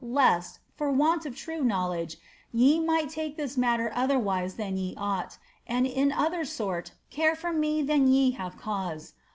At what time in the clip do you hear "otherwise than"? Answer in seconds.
3.93-4.75